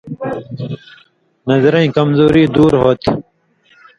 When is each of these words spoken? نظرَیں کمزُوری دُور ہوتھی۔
نظرَیں 1.49 1.87
کمزُوری 1.97 2.43
دُور 2.53 2.73
ہوتھی۔ 2.81 3.11